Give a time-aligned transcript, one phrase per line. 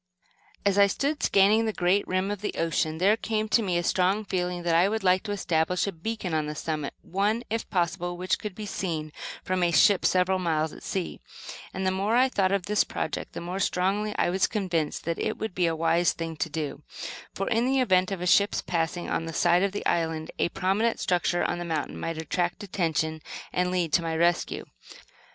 [0.65, 3.83] As I stood scanning the great rim of the ocean, there came to me a
[3.83, 7.69] strong feeling that I would like to establish a beacon on the summit, one, if
[7.69, 9.11] possible, which could be seen
[9.43, 11.19] from a ship several miles at sea;
[11.71, 15.19] and the more I thought of this project the more strongly was I convinced that
[15.19, 16.81] it would be a wise thing to do;
[17.35, 20.49] for, in the event of a ship's passing on this side of the island, a
[20.49, 23.21] prominent structure on the mountain might attract attention
[23.53, 24.65] and lead to my rescue.